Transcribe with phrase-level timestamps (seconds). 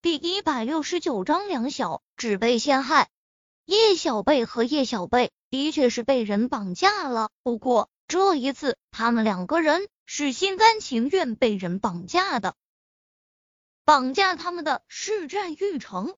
[0.00, 3.08] 第一百六十九章两小只被陷害。
[3.64, 12.54] 叶小贝和叶小贝的确是被人绑架了，不过这一次他们两个人是心甘情愿被人绑架的。
[13.84, 16.14] 绑架他们的是战玉成。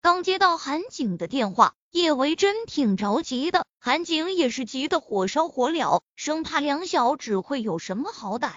[0.00, 8.54] 刚接到韩景的电话，叶维真挺着急的，韩景也是急得火烧火燎，生怕两小只会有什么好歹。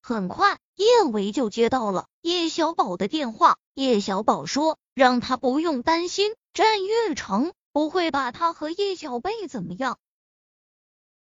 [0.00, 3.58] 很快，叶维就接到了叶小宝的电话。
[3.74, 9.98] 叶小宝说，让他不用担心，战玉成不会把他和叶小贝怎么样。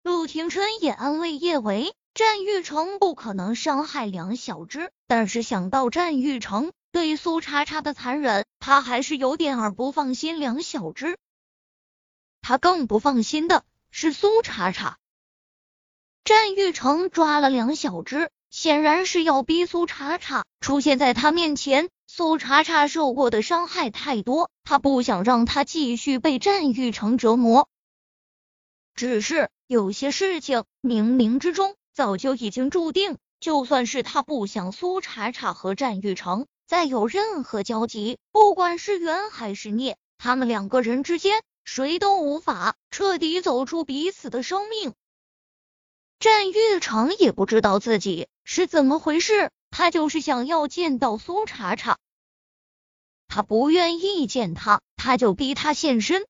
[0.00, 4.92] 陆廷琛也安慰叶维，战玉成不可能伤害梁小芝。
[5.08, 11.18] 但是想到战玉成对苏茶茶的残忍，他还是有点儿不放心梁小芝。
[12.42, 14.98] 他更不放心的是苏茶茶。
[16.22, 18.30] 战玉成抓了梁小芝。
[18.50, 21.88] 显然是要逼苏茶茶出现在他面前。
[22.06, 27.68] 苏茶茶受过的伤害太多，他不想让他继续被战玉成折磨。
[28.94, 44.94] 只是有些事情冥冥之中早就已经注定，就算是他不想苏茶茶和战玉成再有任何交集，不管是缘还是孽，他们两个人之间谁都无法彻底走出彼此的生命。
[46.18, 51.98] 战玉成也不知道自己是怎么回事，他就是想要见到苏茶茶，
[53.28, 56.24] 他不愿意见他，他就逼他现身。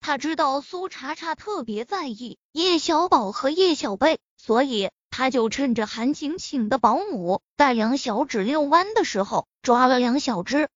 [0.00, 10.70] 他知道苏茶茶特别在意叶小宝和叶小贝，所以他就趁着韩晴请的保姆带两小只遛弯的时候抓了两小只。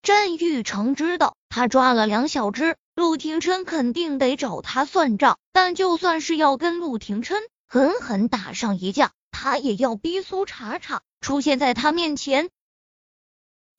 [0.00, 2.76] 战玉成知道他抓了两小只。
[2.94, 7.42] 陆廷琛肯定得找他算账，但就算是要跟陆廷琛
[7.72, 12.50] 狠狠打上一架，他也要逼苏茶茶出现在他面前。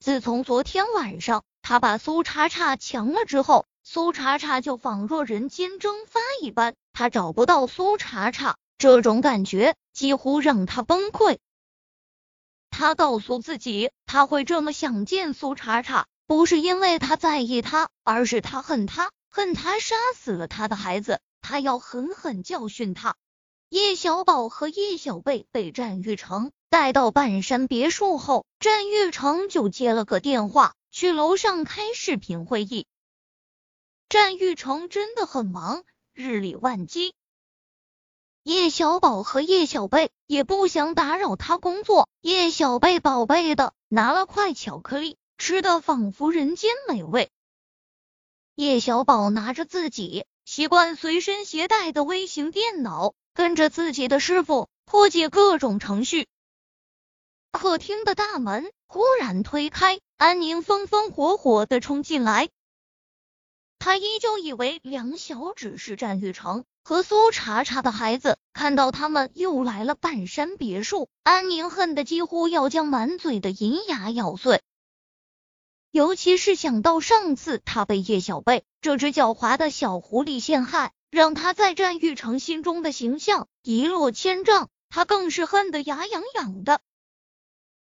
[0.00, 11.38] 自从昨天晚上他把苏茶茶强了之后，苏茶茶就仿若人间蒸发一般，他找不到苏茶茶，这种感觉几乎让他崩溃。
[12.70, 16.08] 他告诉自己，他会这么想见苏茶茶。
[16.26, 23.14] 不是因为他在意他，而是他恨他，恨他杀死了他的孩子，他要狠狠教训他。
[23.74, 32.86] 叶小宝和叶小贝被战玉成带到半山别墅后，战玉成就接了个电话，去楼上开视频会议。
[34.08, 37.14] 战玉成真的很忙，日理万机。
[38.44, 45.16] 叶小宝和叶小贝也不想打扰他工作，叶小贝宝贝的拿了块巧克力。
[45.36, 47.28] 吃的仿佛人间美味。
[48.54, 56.28] 叶小宝拿着自己习惯随身携带的微型电脑，跟着自己的师傅破解各种程序。
[57.50, 62.48] 客厅的大门忽然推开，安宁风风火火的冲进来。
[63.78, 74.62] 他依旧以为梁小只是战玉成和苏茶茶的孩子，看到他们又来了半山别墅，安宁恨得几乎要将满嘴的银牙咬碎。
[75.94, 86.80] 尤其是想到上次他被叶小贝这只狡猾的小狐狸陷害，让他在战玉成心中的形象一落千丈，他更是恨得牙痒痒的。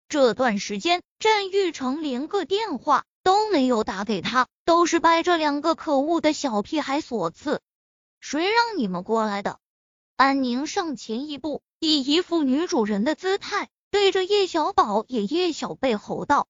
[0.08, 7.60] 这段时间，战玉成连个电话都没有打给他，都是拜这两个可恶的小屁孩所赐。
[8.18, 9.60] 谁让你们过来的？
[10.16, 16.48] 安宁上前一步，以一副女主人的姿态，对着叶小宝也叶小贝吼道。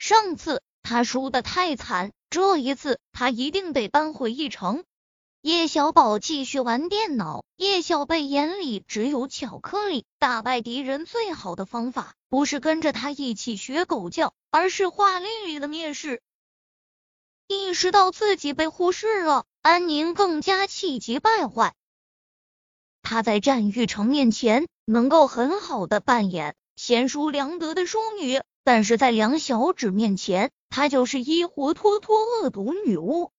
[0.00, 4.82] 上次他输的太惨，这一次他一定得扳回一城。
[5.42, 10.06] 叶小宝继续玩电脑，叶小贝眼里只有巧克力。
[10.18, 16.22] 打败敌人最好的方法，不是跟着他一起学狗叫，而是华丽丽的蔑视。
[17.46, 21.74] 意识到自己被忽视了，安宁更加气急败坏。
[23.02, 28.40] 他在战玉成面前能够很好的扮演贤淑良德的淑女。
[28.64, 33.32] 但是在梁小芷面前，她就是一活脱脱恶毒女巫。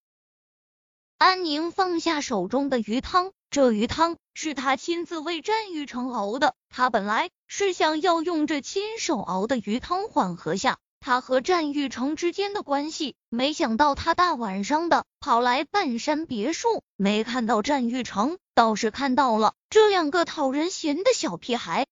[1.18, 6.56] 安宁放下手中的鱼汤，这鱼汤是她亲自为战玉成熬的。
[6.70, 21.88] 她本来是想要用这亲手熬的鱼汤缓和下他和战玉成之间的关系，没想到他大晚上的跑来半山别墅，没看到战玉成，倒是看到了这两个讨人嫌的小屁孩。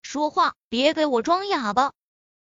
[0.00, 1.92] 说话别给我装哑巴！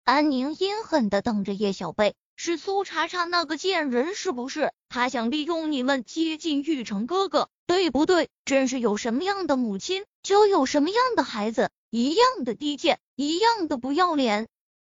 [0.06, 4.72] 安宁阴狠的瞪着叶小贝，是苏茶茶那个贱人是不是？
[4.88, 8.30] 他想利用你们接近玉成哥哥，对不对？
[8.46, 11.72] 真是有什么样的母亲，就有什么样的孩子。
[11.90, 14.48] 一样的低贱，一样的不要脸。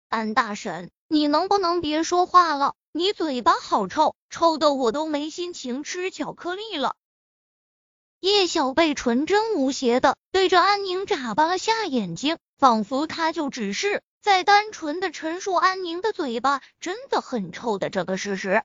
[0.07, 2.75] 安大婶，你能不能别说话了？
[2.93, 6.95] 你嘴巴好臭，臭的我都没心情吃巧克力了。
[8.21, 18.61] 叶小贝纯真无邪的对着安宁眨巴了下眼睛，仿佛他就只是在单纯的陈述安宁的嘴巴真的很臭的这个事实。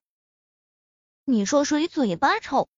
[1.25, 2.69] 你说谁嘴巴臭？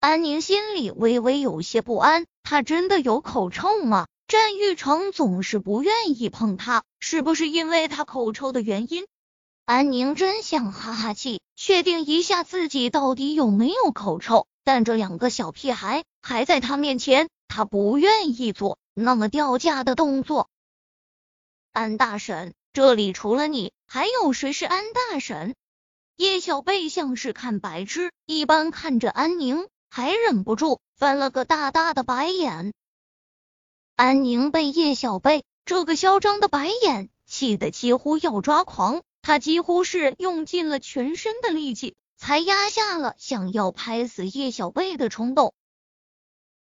[0.00, 4.08] 安宁心里微微有些不安，他真的有口臭吗？
[4.26, 9.06] 战玉成总是不愿意碰他，是不是因为他口臭的原因？
[9.64, 14.48] 安宁真想哈哈气，确定一下自己到底有没有口臭。
[14.64, 20.48] 但这两个小屁孩还在他面前，他不愿意做那么掉价的动作。
[21.74, 25.56] 安大婶，这里除了你，还有谁是安大婶？
[26.16, 32.72] 叶小贝像是看白痴一般看着安宁，还忍不住翻了个大大的白眼。
[33.96, 41.96] 安宁被叶小贝这个嚣张的白眼气得几乎要抓狂，他几乎是用尽了全身的力气。
[42.16, 45.52] 才压下了想要拍死叶小贝的冲动。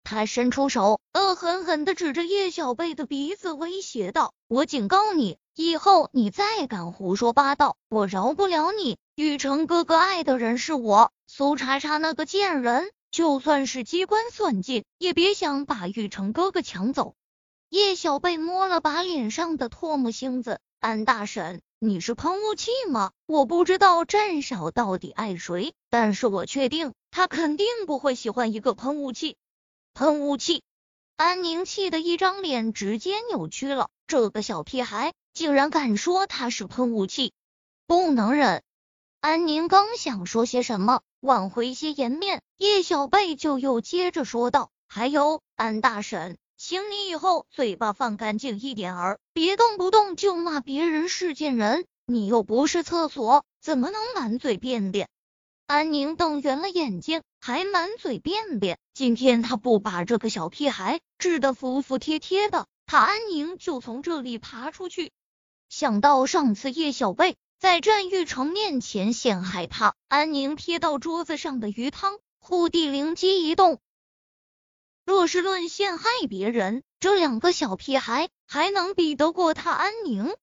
[0.10, 8.98] 他伸出手，恶狠狠的指着叶小贝的鼻子，威胁道：“我警告你，以后你再敢胡说八道，我饶不了你。
[9.14, 17.14] 玉成哥哥爱的人是我，苏茶茶那个贱人，就算是机关算尽，也别想把玉成哥哥抢走。”
[17.70, 21.62] 叶小贝摸了把脸上的唾沫星子，安大婶。
[21.78, 23.12] 你是喷雾器吗？
[23.28, 29.38] 我不知道战少到底爱谁，但是我确定他肯定不会喜欢一个喷雾器。
[30.00, 30.64] 喷雾器！
[31.18, 37.34] 安宁气的一张脸直接扭曲了，这个小屁孩竟然敢说他是喷雾器，
[37.86, 38.64] 不能忍！
[39.20, 51.86] 安宁刚想说些什么，挽回些颜面，叶小贝就又接着说道：“还有安大婶。”请你以后嘴巴放干净一点儿，别动不动就骂别人是贱人。
[52.06, 55.10] 你又不是厕所，怎么能满嘴便便？
[55.70, 58.80] 安宁瞪圆了眼睛，还满嘴便便。
[58.96, 65.12] 今天他不把这个小屁孩治得服服帖帖的，他安宁就从这里爬出去。
[65.70, 73.78] 想到上次叶小贝在战玉成面前陷害他，安宁瞥到桌子上的鱼汤，忽地灵机一动。
[75.06, 80.36] 若是论陷害别人，这两个小屁孩还能比得过他安宁？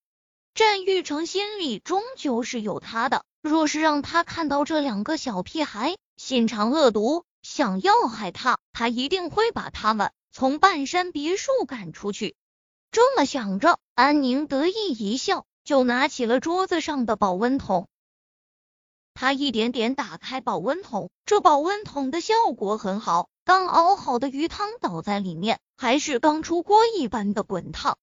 [0.54, 3.24] 战玉成心里终究是有他的。
[3.46, 12.34] 若是让他看到这两个小屁孩心肠恶毒，想要害他，他一定会把他们从半山别墅赶出去。
[12.90, 17.88] 这么想着，安宁得意一笑，就拿起了桌子上的保温桶。
[19.14, 23.28] 他一点点打开保温桶，这保温桶的效果很好。
[23.44, 27.96] 刚熬好的鱼汤倒在里面，还是刚出锅一般的滚烫。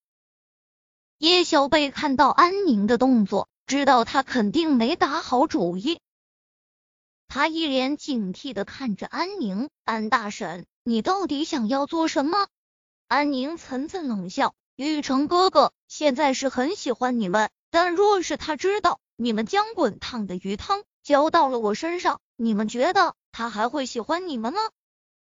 [1.18, 6.00] 叶小贝看到安宁的动作，知道他肯定没打好主意。
[7.28, 12.48] 他一脸警惕的看着安宁：“安大婶，你到底想要做什么？”
[13.08, 24.60] 安宁层层冷笑：“玉成哥哥现在是很喜欢你们，但若是他知道你们将滚烫的鱼汤浇到了我身上，你们觉得他还会喜欢你们吗？”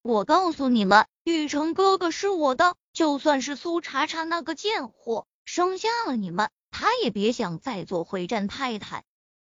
[0.00, 6.48] 我告诉你们，玉成哥哥是我的，就算是苏茶茶那个贱货生下了你们，
[6.80, 9.02] 他也别想再做会战太太。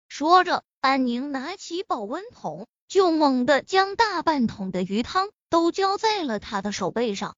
[0.08, 7.34] 说着，安宁拿起保温桶，就猛地将大半桶的鱼汤都浇在了他的手背上。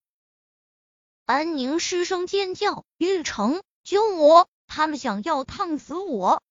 [1.25, 4.49] 安宁失声尖叫：“玉成，救我！
[4.67, 6.43] 他们想要烫死我！”